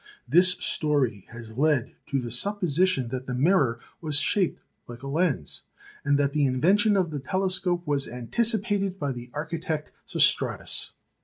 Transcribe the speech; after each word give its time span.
This 0.27 0.53
story 0.53 1.25
has 1.29 1.55
led 1.59 1.93
to 2.07 2.19
the 2.19 2.31
supposition 2.31 3.09
that 3.09 3.27
the 3.27 3.35
mirror 3.35 3.79
was 4.01 4.17
shaped 4.17 4.59
like 4.87 5.03
a 5.03 5.07
lens, 5.07 5.61
and 6.03 6.17
that 6.17 6.33
the 6.33 6.47
invention 6.47 6.97
of 6.97 7.11
the 7.11 7.19
telescope 7.19 7.85
was 7.85 8.07
anticipated 8.07 8.97
by 8.97 9.11
the 9.11 9.29
architect 9.31 9.91
Sostra 10.07 10.57
tus. 10.57 10.93